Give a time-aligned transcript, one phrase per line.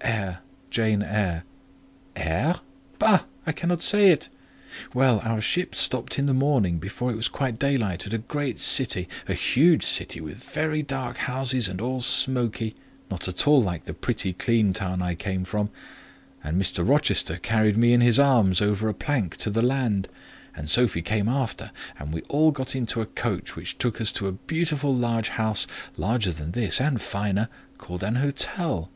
[0.00, 1.44] "Eyre—Jane Eyre."
[2.16, 2.56] "Aire?
[2.98, 3.20] Bah!
[3.46, 4.28] I cannot say it.
[4.92, 8.58] Well, our ship stopped in the morning, before it was quite daylight, at a great
[8.58, 12.74] city—a huge city, with very dark houses and all smoky;
[13.08, 15.70] not at all like the pretty clean town I came from;
[16.42, 16.84] and Mr.
[16.84, 20.08] Rochester carried me in his arms over a plank to the land,
[20.56, 21.70] and Sophie came after,
[22.00, 25.68] and we all got into a coach, which took us to a beautiful large house,
[25.96, 27.48] larger than this and finer,
[27.78, 28.90] called an hotel.